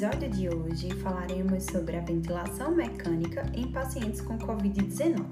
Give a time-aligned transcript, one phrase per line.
[0.00, 5.26] episódio de hoje falaremos sobre a ventilação mecânica em pacientes com Covid-19.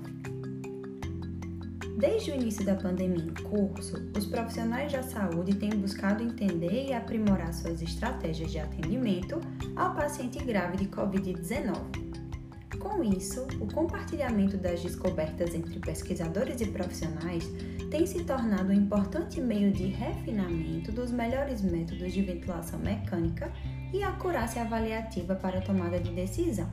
[1.97, 6.93] Desde o início da pandemia em curso, os profissionais da saúde têm buscado entender e
[6.93, 9.41] aprimorar suas estratégias de atendimento
[9.75, 12.79] ao paciente grave de Covid-19.
[12.79, 17.43] Com isso, o compartilhamento das descobertas entre pesquisadores e profissionais
[17.91, 23.51] tem se tornado um importante meio de refinamento dos melhores métodos de ventilação mecânica
[23.93, 26.69] e acurácia avaliativa para a tomada de decisão.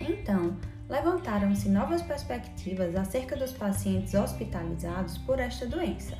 [0.00, 0.56] Então,
[0.88, 6.16] levantaram-se novas perspectivas acerca dos pacientes hospitalizados por esta doença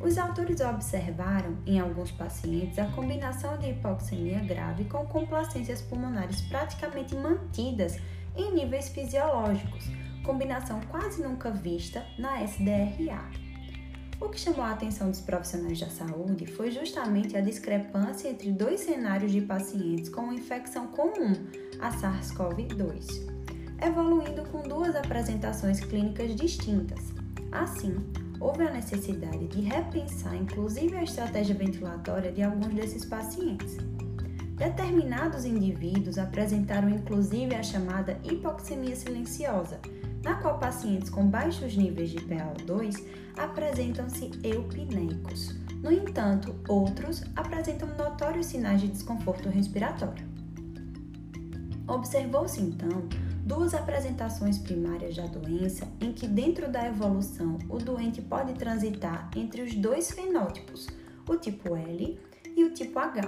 [0.00, 7.14] os autores observaram em alguns pacientes a combinação de hipoxemia grave com complacências pulmonares praticamente
[7.14, 7.98] mantidas
[8.36, 9.84] em níveis fisiológicos,
[10.22, 13.45] combinação quase nunca vista na SDRA.
[14.18, 18.80] O que chamou a atenção dos profissionais da saúde foi justamente a discrepância entre dois
[18.80, 21.34] cenários de pacientes com uma infecção comum,
[21.78, 23.28] a SARS-CoV-2,
[23.82, 27.12] evoluindo com duas apresentações clínicas distintas.
[27.52, 27.94] Assim,
[28.40, 33.76] houve a necessidade de repensar inclusive a estratégia ventilatória de alguns desses pacientes.
[34.56, 39.78] Determinados indivíduos apresentaram inclusive a chamada hipoxemia silenciosa,
[40.26, 43.00] na qual pacientes com baixos níveis de PaO2
[43.36, 45.54] apresentam-se eupneicos.
[45.80, 50.26] No entanto, outros apresentam notórios sinais de desconforto respiratório.
[51.86, 53.08] Observou-se então
[53.44, 59.62] duas apresentações primárias da doença em que, dentro da evolução, o doente pode transitar entre
[59.62, 60.88] os dois fenótipos,
[61.28, 62.18] o tipo L
[62.56, 63.22] e o tipo H.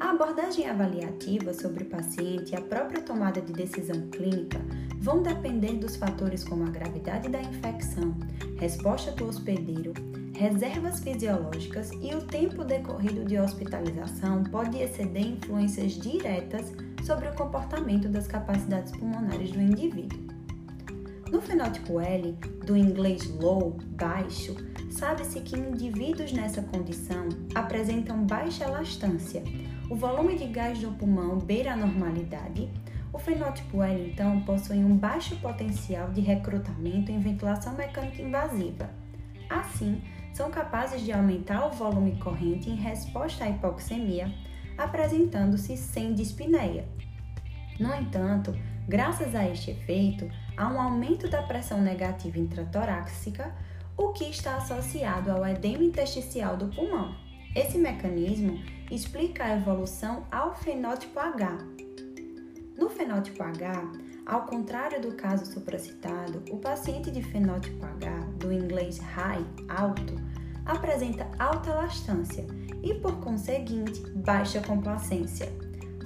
[0.00, 4.58] A abordagem avaliativa sobre o paciente e a própria tomada de decisão clínica
[5.00, 8.14] vão depender dos fatores como a gravidade da infecção,
[8.58, 9.94] resposta do hospedeiro,
[10.34, 16.72] reservas fisiológicas e o tempo decorrido de hospitalização pode exceder influências diretas
[17.04, 20.20] sobre o comportamento das capacidades pulmonares do indivíduo.
[21.30, 22.36] No fenótipo L,
[22.66, 24.54] do inglês low, baixo,
[24.90, 29.42] sabe-se que indivíduos nessa condição apresentam baixa elastância,
[29.88, 32.68] o volume de gás do pulmão beira a normalidade.
[33.12, 38.88] O fenótipo L, então, possui um baixo potencial de recrutamento em ventilação mecânica invasiva.
[39.48, 40.00] Assim,
[40.32, 44.32] são capazes de aumentar o volume corrente em resposta à hipoxemia,
[44.78, 46.88] apresentando-se sem dispneia.
[47.80, 48.56] No entanto,
[48.86, 53.52] graças a este efeito, há um aumento da pressão negativa intratorácica,
[53.96, 57.14] o que está associado ao edema intersticial do pulmão.
[57.54, 61.58] Esse mecanismo explica a evolução ao fenótipo H.
[62.80, 63.92] No fenótipo H,
[64.24, 70.14] ao contrário do caso supracitado, o paciente de fenótipo H, do inglês high, alto,
[70.64, 72.46] apresenta alta elastância
[72.82, 75.52] e, por conseguinte, baixa complacência.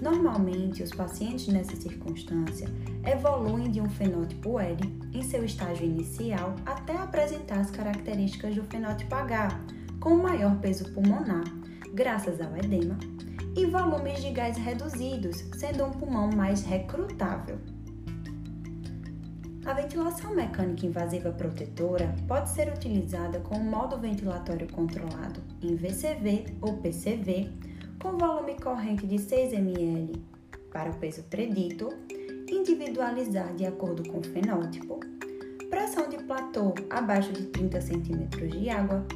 [0.02, 2.66] Normalmente, os pacientes nessa circunstância
[3.06, 4.80] evoluem de um fenótipo L
[5.14, 9.60] em seu estágio inicial até apresentar as características do fenótipo H,
[10.00, 11.44] com maior peso pulmonar,
[11.94, 12.98] graças ao edema,
[13.56, 17.59] e volumes de gás reduzidos, sendo um pulmão mais recrutável.
[19.65, 26.76] A ventilação mecânica invasiva protetora pode ser utilizada com modo ventilatório controlado em VCV ou
[26.78, 27.50] PCV,
[28.03, 30.22] com volume corrente de 6 ml
[30.70, 31.88] para o peso predito,
[32.50, 35.00] individualizar de acordo com o fenótipo,
[35.70, 39.06] pressão de platô abaixo de 30 cm de água,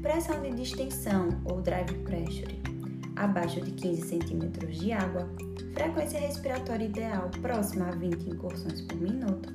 [0.00, 2.77] pressão de distensão ou drive pressure
[3.18, 5.28] abaixo de 15 cm de água,
[5.74, 9.52] frequência respiratória ideal próxima a 20 incursões por minuto,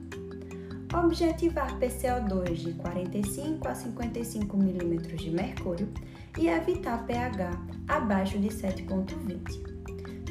[0.94, 5.90] objetivar PCO2 de 45 a 55 mm de mercúrio
[6.38, 7.52] e evitar pH
[7.88, 9.74] abaixo de 7,20.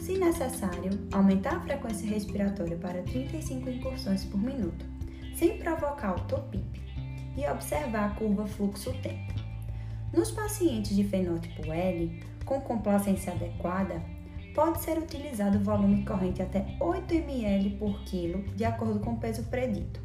[0.00, 4.84] Se necessário, aumentar a frequência respiratória para 35 incursões por minuto,
[5.34, 6.82] sem provocar autopip,
[7.37, 9.41] e observar a curva fluxo-tempo.
[10.12, 14.03] Nos pacientes de fenótipo L, com complacência adequada,
[14.54, 19.44] pode ser utilizado volume corrente até 8 ml por quilo, de acordo com o peso
[19.44, 20.03] predito.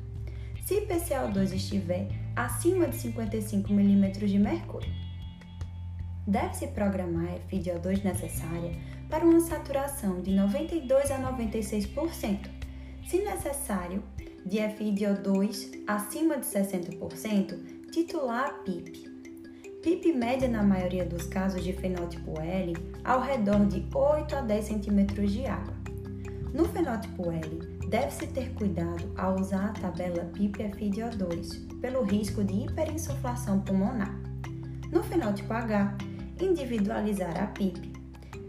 [0.65, 2.07] Se PCO2 estiver
[2.37, 4.93] acima de 55 mm de mercúrio,
[6.25, 8.77] deve-se programar a FiDO2 necessária
[9.09, 12.49] para uma saturação de 92 a 96%.
[13.05, 14.01] Se necessário,
[14.45, 19.16] de FiDO2 acima de 60%, titular a PIP.
[19.81, 24.65] PIP média na maioria dos casos de fenótipo L ao redor de 8 a 10
[24.65, 25.73] cm de água.
[26.53, 33.61] No fenótipo L, deve-se ter cuidado ao usar a tabela PIP-FiDO2 pelo risco de hiperinsuflação
[33.61, 34.19] pulmonar.
[34.91, 35.95] No fenótipo H,
[36.41, 37.95] individualizar a PIP.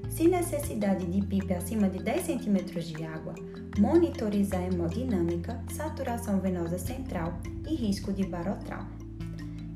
[0.09, 3.35] se necessidade de PIP acima de 10 cm de água,
[3.79, 7.39] monitorizar hemodinâmica, saturação venosa central
[7.69, 9.08] e risco de barotrauma.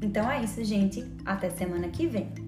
[0.02, 1.04] Então é isso, gente.
[1.24, 2.41] Até semana que vem.